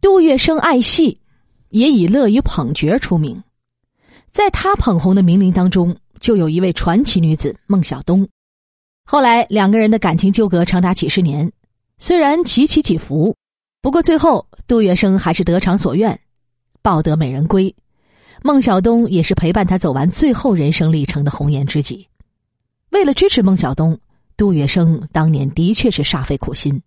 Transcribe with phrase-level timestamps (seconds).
[0.00, 1.18] 杜月笙爱戏，
[1.70, 3.42] 也以乐于捧角出名。
[4.30, 8.26] 在他捧红的名伶当中，就有一位传奇女子孟小冬。
[9.04, 11.50] 后来两个人的感情纠葛长达几十年，
[11.98, 13.34] 虽然起起起伏，
[13.82, 16.18] 不过最后杜月笙还是得偿所愿，
[16.80, 17.74] 抱得美人归。
[18.44, 22.06] 孟小冬也是陪伴他走完最后人生历程的红颜知己。
[22.90, 23.98] 为了支持孟小冬，
[24.36, 26.80] 杜月笙当年的确是煞费苦心。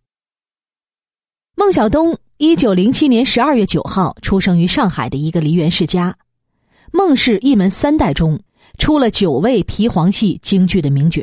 [1.62, 6.18] 孟小冬一九零七年十二月九号出生于上海的一个梨园世家，
[6.92, 8.42] 孟氏一门三代中
[8.79, 11.21] 出了九位皮黄戏京剧的名角。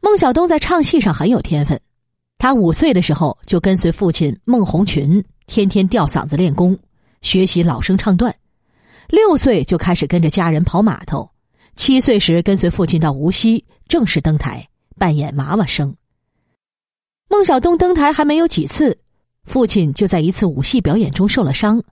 [0.00, 1.78] 孟小冬在唱戏上很有天分，
[2.38, 6.76] 他五岁的时候就跟随父亲孟红群天天吊嗓子练功，
[7.20, 8.32] 学习老生唱段；
[9.10, 11.28] 六岁就开始跟着家人跑码头，
[11.76, 14.66] 七岁时跟随父亲到无锡正式登台
[14.96, 15.94] 扮演娃娃生。
[17.28, 18.98] 孟小冬登台还没有几次，
[19.44, 21.82] 父亲就在一次武戏表演中受了伤。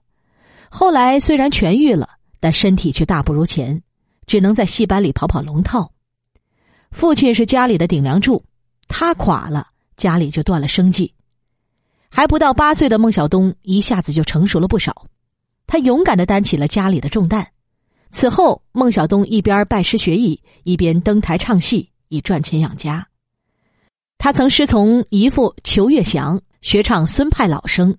[0.69, 2.07] 后来虽然痊愈了，
[2.39, 3.81] 但身体却大不如前，
[4.25, 5.91] 只能在戏班里跑跑龙套。
[6.91, 8.43] 父亲是家里的顶梁柱，
[8.87, 11.13] 他垮了，家里就断了生计。
[12.09, 15.05] 还不到八岁的孟小冬一下子就成熟了不少，
[15.67, 17.47] 他勇敢的担起了家里的重担。
[18.11, 23.07] 此后，孟小冬一边拜师学艺，一边登台唱戏，以赚钱养家。
[24.23, 27.91] 他曾师从姨父裘月祥学唱孙派老生，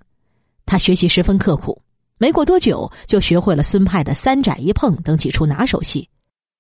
[0.65, 1.83] 他学习十分刻苦，
[2.17, 6.09] 没过多久就学会了孙派的三斩一碰等几出拿手戏，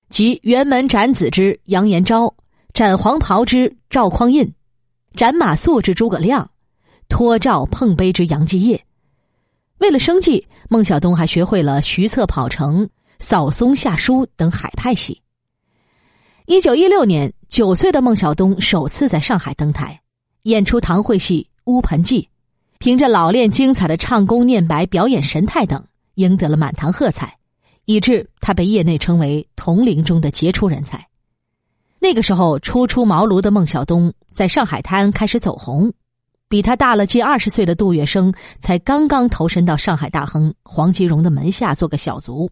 [0.08, 2.34] 即辕门斩子之杨延昭、
[2.74, 4.52] 斩黄袍之赵匡胤、
[5.14, 6.50] 斩马谡之诸葛亮、
[7.08, 8.84] 托赵碰杯之杨继业。
[9.78, 12.90] 为了生计，孟小冬还学会了徐策跑城、
[13.20, 15.22] 扫松下书等海派戏。
[16.46, 20.00] 一九一六年，九岁的孟小冬首次在上海登台，
[20.44, 22.22] 演出堂会戏《乌盆记》，
[22.78, 27.36] 凭着老练精彩的唱功、念白、表演神态等，赢得了满堂喝彩，
[27.84, 31.06] 以致他被业内称为同龄中的杰出人才。
[31.98, 35.92] 那个时候，初出茅庐的孟小冬在上海滩开始走红，
[36.48, 42.48] 比他大了近二十岁的杜月笙才刚刚投身到上海大亨黄吉荣的门下做个小卒。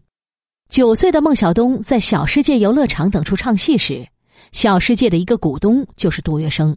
[0.69, 4.07] 九岁的孟小冬在小世界游乐场等处唱戏时，
[4.51, 6.75] 小世界的一个股东就是杜月笙。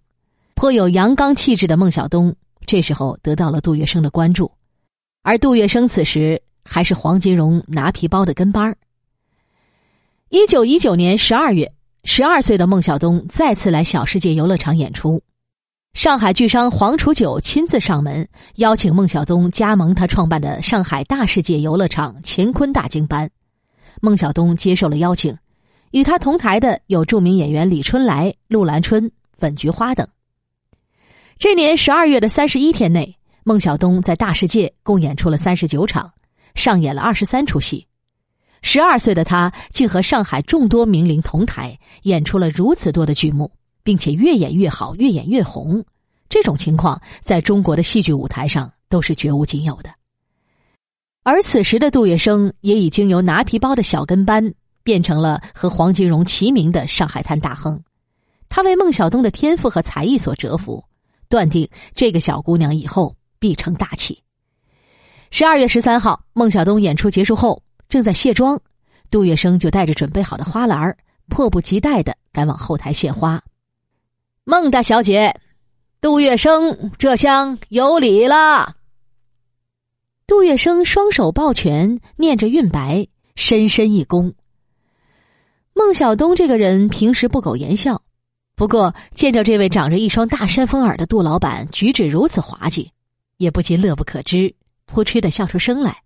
[0.55, 4.51] 颇有阳刚气质的孟小冬，这时候得到了杜月笙的关注，
[5.23, 8.77] 而杜月笙此时还是黄金荣拿皮包的跟班儿。
[10.29, 11.73] 一九一九年十二月，
[12.05, 15.21] 十二岁的孟小冬再次来小世界游乐场演出，
[15.95, 18.27] 上海巨商黄楚九亲自上门
[18.57, 23.29] 邀请孟小冬加盟他创办的上海大世界游乐场乾坤大经班。
[24.01, 25.37] 孟小冬接受了邀请，
[25.95, 30.05] 与他同台的有著名演员李春来、陆兰春、粉菊花等。
[31.39, 36.13] 这年十二月的三十一天内，孟小冬在大世界共演出了三十九场，
[36.57, 37.87] 上演了二十三出戏。
[38.61, 43.49] 十二岁的他竟和上海众多名伶同台，演出了如此多的剧目，
[43.85, 45.85] 并且越演越好，越演越红。
[46.29, 49.91] 这种情况在中国的戏剧舞台上都是绝无仅有的。
[51.23, 54.53] 而此时的杜月笙也已经由拿皮包的小跟班
[54.85, 57.83] 变成了和黄金荣齐名的上海滩大亨，
[58.49, 60.85] 他为孟小冬的天赋和才艺所折服，
[61.29, 64.23] 断定这个小姑娘以后必成大器。
[65.31, 68.61] 十二月十三号，孟小冬演出结束后，正在卸妆，
[69.11, 70.97] 杜月笙就带着准备好的花篮
[71.29, 73.43] 迫不及待的赶往后台献花。
[74.45, 75.35] 孟大小姐，
[76.03, 78.77] 杜月笙这厢有礼了。
[80.27, 84.33] 杜月笙双手抱拳，念着韵白，深深一躬。
[85.77, 88.01] 孟小冬这个人平时不苟言笑，
[88.55, 92.93] 不过见着这位长着一双大山峰耳的杜老板举止如此滑稽，
[93.39, 94.55] 也不禁乐不可支，
[94.87, 95.97] 扑哧的笑出声来。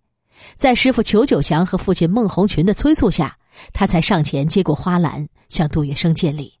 [0.55, 3.37] 在师傅裘九祥和父亲孟红群的催促下，
[3.71, 6.51] 他才上前接过花篮，向杜月笙见礼。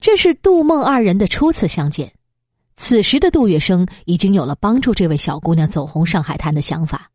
[0.00, 2.10] 这是杜孟二人的初次相见。
[2.76, 7.10] 此时的杜月笙已经有了帮助这位小姑娘走红上海滩的想法，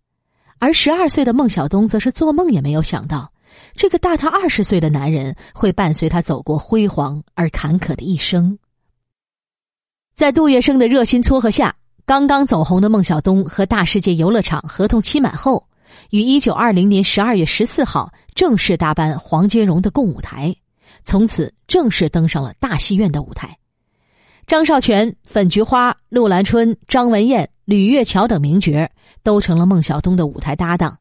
[0.60, 3.31] 而十二岁的孟小冬则是做梦也没有想到，
[3.74, 8.57] 这个大他二十岁的男人会伴随他走过辉煌而坎坷的一生。
[10.13, 11.75] 在杜月笙的热心撮合下，
[12.06, 15.65] 刚刚走红的孟小冬和大世界游乐场合同期满后，
[16.12, 20.56] 于一九二零年十二月十四号正式搭班黄金荣的共舞台，
[21.04, 23.57] 从此正式登上了大戏院的舞台。
[24.47, 28.89] 张少泉、粉菊花、陆兰春、张文艳、吕月桥等名角
[29.24, 30.97] 都成了孟小冬的舞台搭档，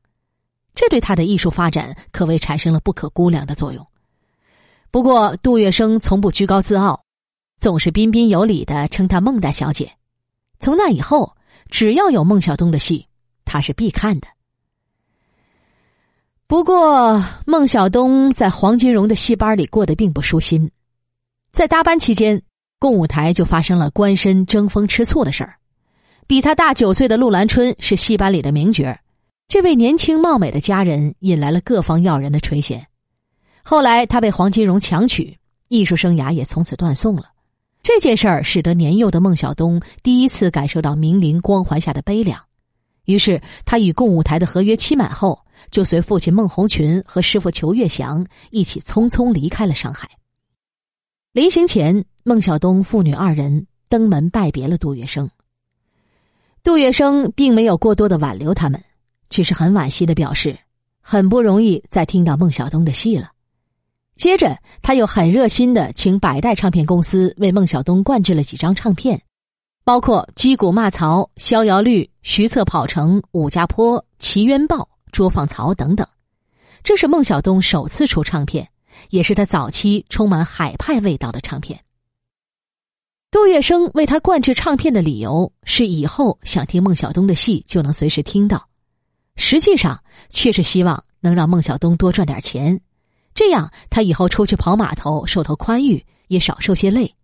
[0.80, 3.86] 这对他的艺术发展可谓产生了不可估量的作用。
[4.90, 7.04] 不过，杜月笙从不居高自傲，
[7.58, 9.92] 总是彬彬有礼的称她孟大小姐。
[10.58, 11.36] 从那以后，
[11.68, 13.06] 只要有孟小冬的戏，
[13.44, 14.28] 他是必看的。
[16.46, 20.70] 不过，孟小冬在黄金荣的戏班里过得并不舒心。
[21.52, 22.42] 在搭班期间，
[22.78, 25.56] 共舞台就发生了官绅争风吃醋的事儿。
[26.26, 28.98] 比他大九岁的陆兰春是戏班里的名角，
[29.50, 32.80] 这位年轻貌美的佳人引来了各方要人的垂涎。
[33.64, 35.36] 后来，他被黄金荣强娶，
[35.66, 37.24] 艺术生涯也从此断送了。
[37.82, 42.40] 这件事儿使得年幼的孟小冬第一次感受到名伶光环下的悲凉。
[43.06, 45.36] 于是，他与共舞台的合约期满后。
[45.70, 50.08] 就随父亲孟红群和师傅裘月祥一起匆匆离开了上海。
[51.32, 55.28] 临行前，孟小冬父女二人登门拜别了杜月笙。
[56.62, 58.82] 杜月笙并没有过多的挽留他们，
[59.30, 60.58] 只是很惋惜的表示，
[61.00, 63.30] 很不容易再听到孟小冬的戏了。
[64.14, 69.22] 接着，他又很热心的请百代唱片公司为孟小冬灌制了几张唱片，
[69.84, 74.76] 包括《击鼓骂曹》《逍遥绿》《徐策跑城》《武家坡》《奇冤报》。
[75.12, 76.06] 捉放曹等等，
[76.84, 78.68] 这是孟小冬首次出唱片，
[79.08, 81.80] 也是他早期充满海派味道的唱片。
[83.28, 88.68] 杜月笙为他灌制唱片的理由是，以后想听孟小冬的戏就能随时听到，
[89.40, 89.98] 实际上
[90.28, 92.78] 却是希望能让孟小冬多赚点钱，
[93.34, 97.14] 这样他以后出去跑码头手头宽裕，也少受些累。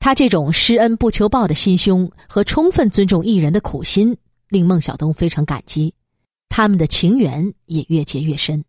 [0.00, 4.14] 他这种施恩不求报的心胸和充分尊重艺人的苦心，
[4.48, 5.94] 令孟小冬非常感激。
[6.48, 8.62] 他们的情缘也越结越深。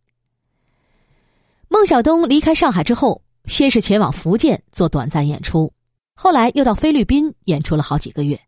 [1.70, 5.74] 孟小冬离开上海之后，先是前往福建做短暂演出，
[6.16, 8.40] 后来又到菲律宾演出了好几个月。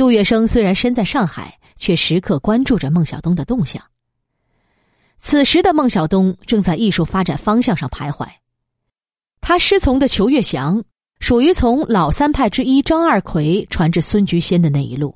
[0.00, 3.82] 杜月笙虽然身在上海，却时刻关注着孟小冬的动向。
[5.18, 8.26] 此时的孟小冬正在艺术发展方向上徘徊。
[9.42, 10.82] 他师从的裘月祥，
[11.18, 15.14] 属于从老三派之一张二奎传至孙菊仙的那一路，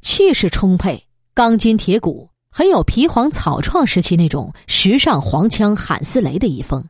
[0.00, 2.28] 气势充沛，钢筋铁骨。
[2.50, 6.84] 很有皮黄草创时期那种时尚黄腔喊四雷的遗风，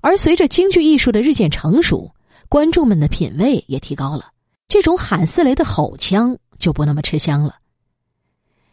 [0.00, 2.14] 而随着京剧艺术的日渐成熟，
[2.48, 4.30] 观众们的品味也提高了，
[4.68, 7.56] 这种喊四雷的吼腔就不那么吃香了。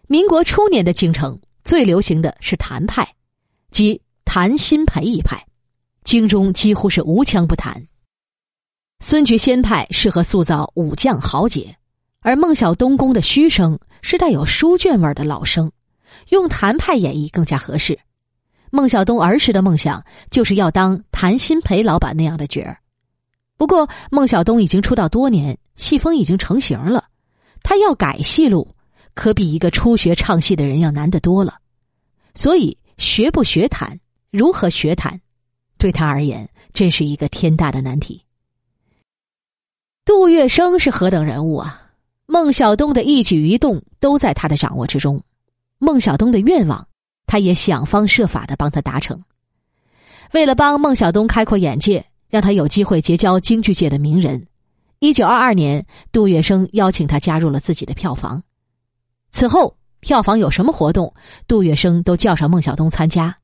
[0.08, 3.08] 民国初年的京城最流行的是谭派，
[3.72, 5.44] 即谭鑫培一派，
[6.04, 7.82] 京中几乎是无腔不弹。
[9.00, 11.76] 孙菊仙派适合塑造武将豪杰，
[12.20, 15.72] 而孟小冬宫的虚声是带有书卷味的老生。
[16.30, 17.98] 用谭派演绎更加合适。
[18.72, 22.78] 孟小冬儿时的梦想就是要当谭鑫培老板那样的角儿。
[23.58, 27.06] 不过，孟小冬已经出道多年，戏风已经成型了，
[27.62, 28.68] 他要改戏路，
[29.14, 31.60] 可比一个初学唱戏的人要难得多了。
[32.34, 34.00] 所以，学不学弹，
[34.32, 35.20] 如何学弹，
[35.78, 38.22] 对他而言真是一个天大的难题。
[40.04, 41.82] 杜月笙是何等人物啊！
[42.28, 45.22] 孟小冬的一举一动都在他的掌握之中。
[45.78, 46.88] 孟小冬的愿望，
[47.26, 49.22] 他也想方设法的帮他达成。
[50.32, 54.46] 为了帮孟小冬开阔眼界，让他有机会结交京剧界的名人，
[55.06, 58.42] 一九二二年，杜月笙邀请他加入了自己的票房。
[59.30, 61.14] 此后，票房有什么活动，
[61.48, 63.38] 杜月笙都叫上孟小冬参加。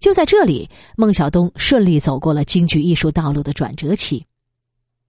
[0.00, 4.22] 就在这里，孟小冬顺利走过了京剧艺术道路的转折期。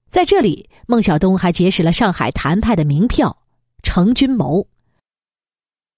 [0.10, 3.36] 在这里，孟小冬还结识了上海谭派的名票
[3.84, 4.66] 程君谋。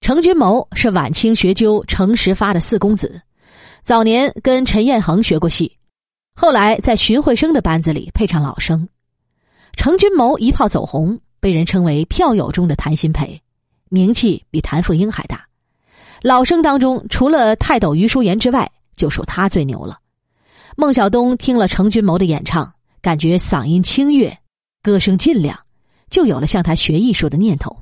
[0.02, 3.22] 程君谋是晚清学究程时发的四公子，
[3.84, 5.78] 早年跟陈彦衡学过戏，
[6.34, 8.90] 后来在荀慧生的班子里配唱老生。
[9.76, 13.42] 程君谋一炮走红，被人称为票友中的谭鑫培，
[13.90, 15.46] 名气比谭富英还大。
[16.22, 20.00] 老生当中，除了泰斗余淑妍之外，就属他最牛了。
[20.78, 24.38] 孟小冬听了程君谋的演唱，感觉嗓音清越，
[24.84, 25.60] 歌声劲亮，
[26.10, 27.76] 就有了向他学艺术的念头。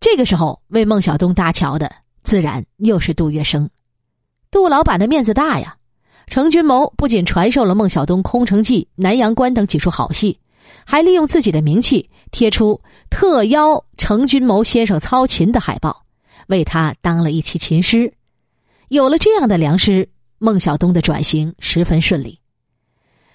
[0.00, 1.90] 这个时候，为孟小冬搭桥的
[2.24, 3.68] 自然又是杜月笙。
[4.50, 5.76] 杜老板的面子大呀，
[6.26, 10.38] 程君谋不仅传授了孟小冬《空城计》《南阳关》等几出好戏，
[10.84, 12.78] 还利用自己的名气贴出
[13.08, 16.04] 特邀程君谋先生操琴的海报，
[16.48, 18.12] 为他当了一期琴师。
[18.88, 22.38] 有了这样的良师，孟小冬的转型十分顺利。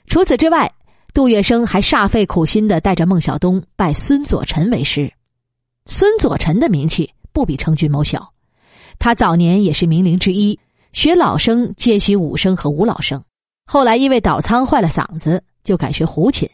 [0.05, 0.71] 除此之外，
[1.13, 5.11] 杜月笙还煞费苦心的带着孟小冬拜孙佐臣为师。
[5.85, 8.31] 孙佐臣的名气不比程君谋小，
[8.99, 10.59] 他早年也是名伶之一，
[10.93, 13.23] 学老生兼习武生和吴老生，
[13.65, 16.49] 后来因为倒仓坏了嗓子，就改学胡琴。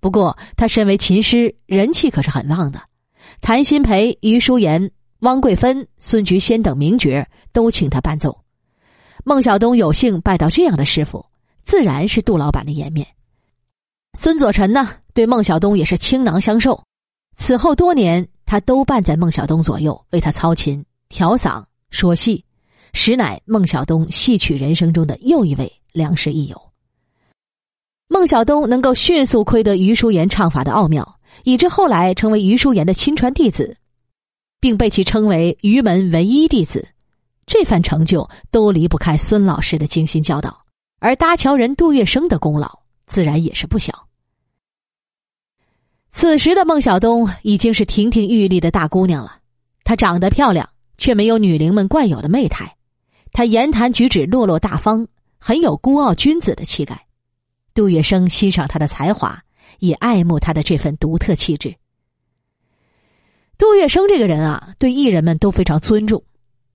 [0.00, 2.80] 不过他身为琴师，人气可是很旺的，
[3.40, 8.38] 谭鑫培、余淑妍、汪桂芬、孙菊仙等名角都请他伴奏。
[9.24, 11.26] 孟小冬有幸拜到这样的师傅，
[11.64, 13.04] 自然是杜老板的颜面。
[14.16, 16.80] 孙佐臣呢，对孟小冬也是倾囊相授。
[17.36, 22.44] 此后多年，他都伴在孟小冬左右，为他操琴、调嗓、说戏，
[22.96, 26.60] 实乃孟小冬戏曲人生中的又一位良师益友。
[28.08, 33.76] 孟小冬能够迅速窥得余淑妍唱法的奥妙，以致后来成为余淑妍的亲传弟子，
[34.60, 36.88] 并被其称为余门唯一弟子。
[37.44, 40.64] 这番成就都离不开孙老师的精心教导，
[40.98, 44.06] 而搭桥人杜月笙的功劳自然也是不小。
[46.10, 49.38] 此时的孟小冬已经是亭亭玉立的大姑娘了，
[49.84, 52.66] 她长得漂亮，却没有女伶们惯有的媚态；
[53.36, 55.06] 他言谈举止落落大方，
[55.38, 57.06] 很有孤傲君子的气概。
[57.74, 59.38] 杜月笙欣赏他的才华，
[59.80, 61.76] 也爱慕他的这份独特气质。
[63.58, 66.24] 杜月笙这个人啊，对艺人们都非常尊重。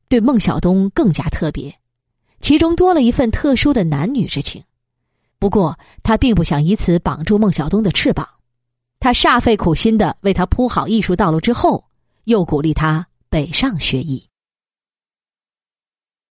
[0.07, 1.75] 对孟小冬更加特别，
[2.39, 4.63] 其中多了一份特殊的男女之情。
[5.39, 8.29] 不过，他并不想以此绑住孟小冬的翅膀，
[8.99, 11.83] 他煞费苦心的为他铺好艺术道路之后，
[12.25, 14.23] 又鼓励他北上学艺。